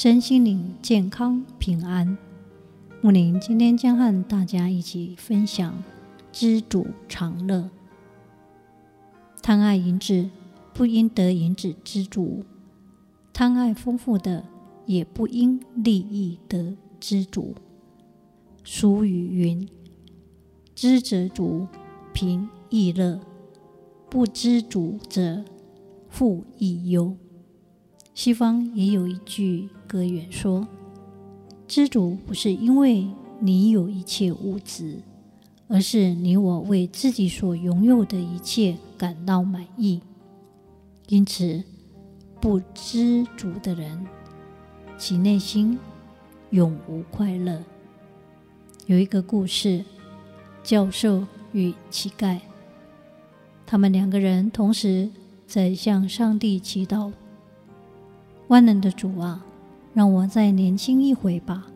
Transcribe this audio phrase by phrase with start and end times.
[0.00, 2.16] 身心灵健康平安。
[3.00, 5.82] 木林今天将和大家一起分享：
[6.30, 7.68] 知足常乐。
[9.42, 10.30] 贪爱银子，
[10.72, 12.44] 不应得银子知足；
[13.32, 14.44] 贪爱丰富的，
[14.86, 17.56] 也不应利益得知足。
[18.62, 19.68] 俗语云
[20.76, 21.66] ：“知则足，
[22.12, 23.18] 贫亦乐；
[24.08, 25.44] 不知足者。”
[26.08, 27.16] 富亦忧。
[28.18, 30.66] 西方也有一句格言说
[31.68, 33.06] ：“知足不是因为
[33.38, 35.00] 你有一切物质，
[35.68, 40.00] 而是你我为自己所拥有的一切感到满意。”
[41.06, 41.62] 因此，
[42.40, 44.04] 不知足的人，
[44.98, 45.78] 其内心
[46.50, 47.62] 永无快乐。
[48.86, 49.84] 有一个故事：
[50.64, 52.40] 教授与乞丐，
[53.64, 55.08] 他们两个人同时。
[55.46, 57.10] 在向上帝祈祷，
[58.48, 59.44] 万能的主啊，
[59.92, 61.66] 让我再年轻一回吧。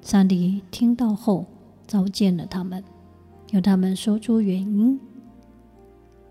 [0.00, 1.44] 上帝听到后，
[1.86, 2.82] 召见了他们，
[3.50, 4.98] 要他们说出原因。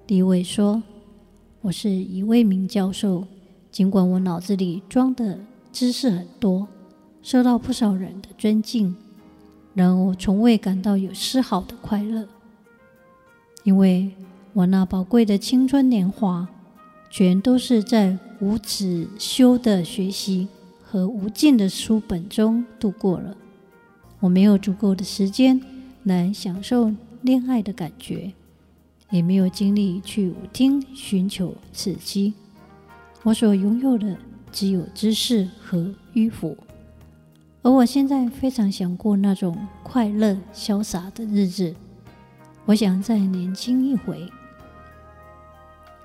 [0.05, 0.81] 第一位说
[1.61, 3.25] ：“我是一位名教授，
[3.69, 5.37] 尽管我脑子里装的
[5.73, 6.67] 知识很多，
[7.21, 8.95] 受到不少人的尊敬，
[9.73, 12.25] 然而我从未感到有丝毫的快乐，
[13.63, 14.11] 因为
[14.53, 16.47] 我那宝贵的青春年华。”
[17.09, 20.47] 全都是在无止休的学习
[20.83, 23.35] 和无尽的书本中度过了。
[24.19, 25.61] 我没有足够的时间
[26.03, 28.33] 来享受恋爱的感觉，
[29.09, 32.33] 也没有精力去舞厅寻求刺激。
[33.23, 34.17] 我所拥有的
[34.51, 36.57] 只有知识和迂腐，
[37.61, 41.75] 而我现在非常想过那种快乐潇洒的日子。
[42.65, 44.29] 我想再年轻一回。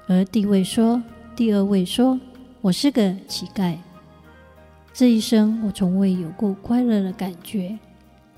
[0.08, 1.02] 而地位说，
[1.42, 2.20] 第二位说
[2.62, 3.76] ：“我是个乞丐，
[4.92, 7.76] 这一生我从未有过快乐的感觉，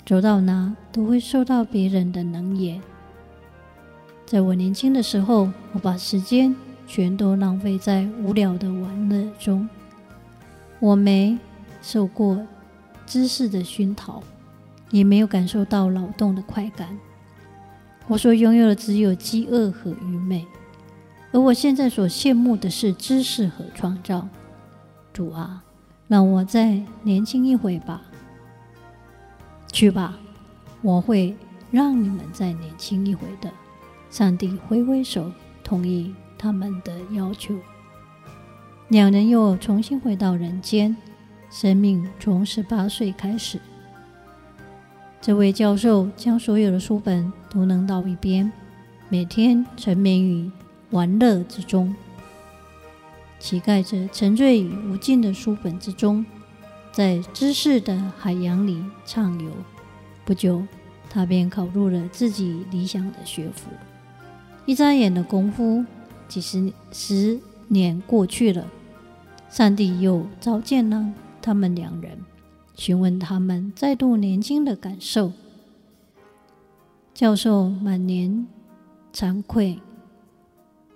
[0.06, 2.80] 走到哪都会受到别人的冷眼。
[4.24, 6.56] 在我年轻的时候，我把时间
[6.86, 9.68] 全都浪费在无聊的玩乐中，
[10.80, 11.38] 我没
[11.82, 12.40] 受过
[13.04, 14.22] 知识的熏陶，
[14.90, 16.98] 也没有感受到劳动的快感。
[18.08, 20.42] 我所拥有的只有饥饿和愚昧。”
[21.34, 24.28] 而我现在所羡慕的是知识和创造。
[25.12, 25.64] 主啊，
[26.06, 28.02] 让我再年轻一回吧。
[29.72, 30.16] 去吧，
[30.80, 31.36] 我会
[31.72, 33.50] 让你们再年轻一回的。
[34.10, 35.28] 上帝挥挥手，
[35.64, 37.56] 同意他们的要求。
[38.86, 40.96] 两人又重新回到人间，
[41.50, 43.58] 生命从十八岁开始。
[45.20, 48.52] 这位教授将所有的书本都扔到一边，
[49.08, 50.48] 每天沉湎于
[50.94, 51.92] 玩乐之中，
[53.40, 56.24] 乞丐则沉醉于无尽的书本之中，
[56.92, 59.50] 在知识的海洋里畅游。
[60.24, 60.62] 不久，
[61.10, 63.70] 他便考入了自己理想的学府。
[64.66, 65.84] 一眨眼的功夫，
[66.28, 68.64] 几十十年过去了，
[69.50, 71.12] 上帝又召见了
[71.42, 72.16] 他们两人，
[72.76, 75.32] 询问他们再度年轻的感受。
[77.12, 78.46] 教授满脸
[79.12, 79.80] 惭愧。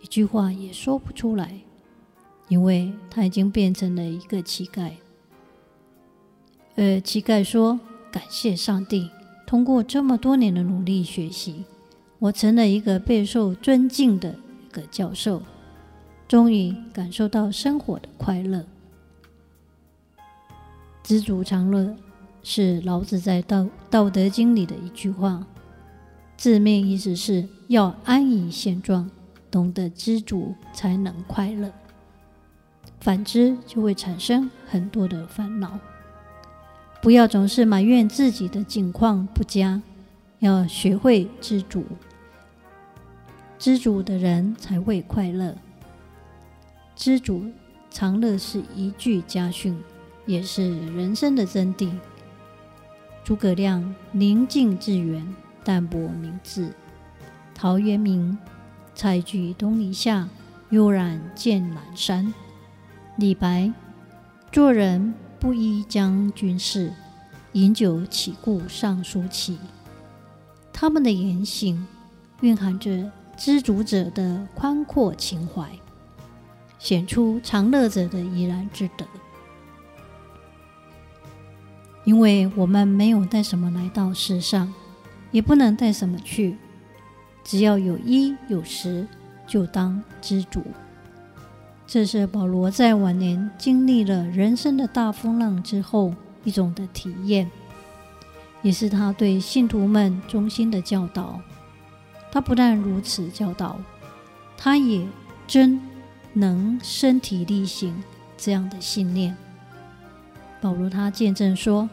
[0.00, 1.60] 一句话也说不出来，
[2.48, 4.92] 因为他已经变成了一个乞丐。
[6.76, 7.81] 呃，乞丐说
[8.12, 9.10] ：“感谢上帝，
[9.47, 11.64] 通过这么多年的努力学习，
[12.20, 14.37] 我成了一个备受尊敬的
[14.69, 15.42] 一个教授，
[16.28, 18.64] 终于感受到生活的快乐。
[21.03, 21.97] 知足常乐
[22.44, 25.44] 是老子在道《道德经》里的一句话，
[26.37, 29.11] 字面意思是要安于现状。”
[29.50, 31.72] 懂得知足才能快乐，
[33.00, 35.78] 反之就会产生很多的烦恼。
[37.00, 39.80] 不要总是埋怨自己的境况不佳，
[40.40, 41.84] 要学会知足。
[43.58, 45.56] 知足的人才会快乐。
[46.94, 47.50] 知足
[47.90, 49.80] 常乐是一句家训，
[50.26, 51.90] 也是人生的真谛。
[53.24, 55.34] 诸葛亮宁静致远，
[55.64, 56.72] 淡泊明志。
[57.54, 58.36] 陶渊明。
[58.98, 60.28] 采菊东篱下，
[60.70, 62.34] 悠然见南山。
[63.16, 63.72] 李白，
[64.50, 66.92] 做人不依将军事，
[67.52, 69.56] 饮酒起故尚书期。
[70.72, 71.86] 他们的言行
[72.40, 75.70] 蕴含着知足者的宽阔情怀，
[76.80, 79.06] 显出长乐者的怡然之德。
[82.02, 84.74] 因为我们没有带什么来到世上，
[85.30, 86.56] 也不能带什么去，
[87.48, 89.06] 只要有衣有食，
[89.46, 90.62] 就当知足。
[91.86, 96.12] 这是保罗在晚年经历了人生的大风浪之后
[96.44, 97.50] 一种的体验，
[98.60, 101.40] 也是他对信徒们衷心的教导。
[102.30, 103.80] 他不但如此教导，
[104.54, 105.08] 他也
[105.46, 105.80] 真
[106.34, 107.96] 能身体力行
[108.36, 109.34] 这样的信念。
[110.60, 111.88] 保罗他见证说：“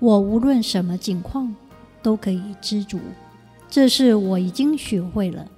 [0.00, 1.54] 我无论什么境况，
[2.02, 2.98] 都可以知足，
[3.74, 5.50] 这是我已经学会了。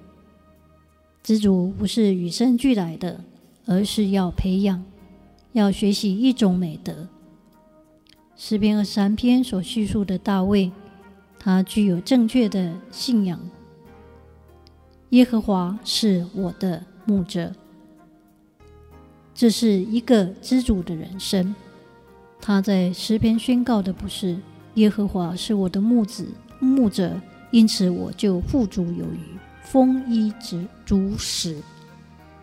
[1.22, 3.20] 知足不是与生俱来的。”
[3.68, 4.84] 而是要培养，
[5.52, 7.08] 要学习一种美德。
[8.36, 10.70] 诗篇二三篇所叙述的大卫，
[11.36, 13.40] 他具有正确的信仰。
[15.10, 17.52] 耶和华是我的牧者，
[19.34, 21.52] 这是一个知足的人生。
[22.40, 24.38] 他在诗篇宣告的不是
[24.74, 26.28] 耶和华是我的牧子
[26.60, 27.20] 牧者，
[27.56, 31.56] 因此我就富足有余，丰衣足足食。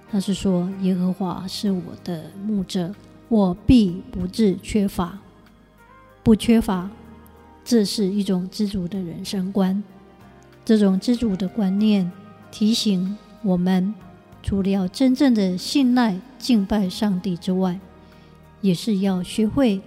[0.10, 2.92] 他是说：“耶和华是我的牧者，
[3.30, 5.20] 我必不致缺乏。
[6.24, 6.90] 不缺乏，
[7.64, 9.84] 这是一种知足的人生观。
[10.66, 12.12] 这种知足的观念
[12.50, 13.94] 提醒我们，
[14.42, 17.80] 除了要真正的信赖、敬拜上帝之外，
[18.62, 19.80] 也是要学会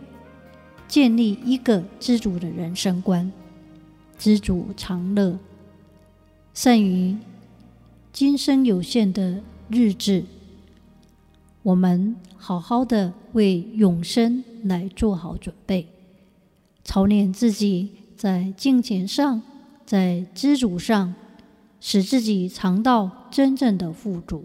[0.87, 3.33] 建立一个知足的人生观，
[4.19, 5.39] 知足常乐，
[6.55, 7.17] 善于
[8.13, 10.23] 今生有限的。”日子，
[11.65, 15.89] 我们好好的为永生来做好准备，
[16.85, 19.43] 操练自己在金钱上，
[19.85, 21.13] 在知足上，
[21.81, 24.45] 使自己尝到真正的富足。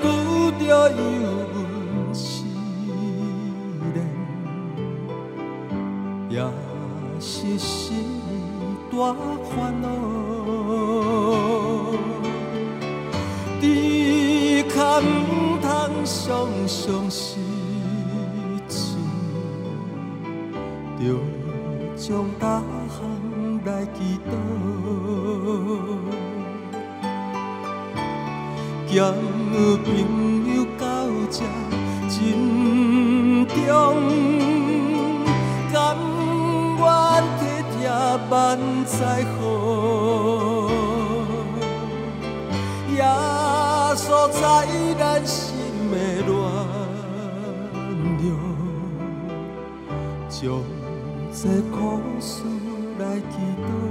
[0.00, 0.04] 拄
[0.58, 0.96] 着忧
[1.52, 2.44] 闷思
[3.92, 3.96] 念，
[6.30, 6.34] 也
[7.20, 8.06] 是心
[8.90, 8.94] 大
[9.44, 9.50] 烦
[9.82, 9.84] 恼。
[13.60, 13.64] 只
[14.64, 15.02] 可毋
[15.60, 15.64] 通
[16.04, 16.10] 常
[16.66, 17.38] 常失
[18.68, 18.96] 志，
[20.98, 21.00] 着
[21.96, 22.98] 将大项
[23.64, 24.30] 来祈祷。
[29.52, 29.86] 朋
[30.54, 30.84] 友到
[31.30, 31.44] 这
[32.08, 32.12] 珍
[33.46, 33.54] 重，
[35.70, 35.76] 甘
[36.78, 36.82] 愿
[37.38, 37.40] 体
[37.72, 37.78] 贴
[38.30, 38.32] 万
[38.86, 39.40] 载好，
[42.96, 42.98] 耶
[43.94, 44.42] 稣在
[44.98, 45.36] 咱心
[45.90, 45.94] 的
[46.26, 46.32] 暖
[48.22, 48.26] 融，
[50.30, 50.40] 将
[51.30, 51.40] 这
[51.70, 51.76] 苦
[52.20, 52.30] 事
[52.98, 53.81] 来祈祷。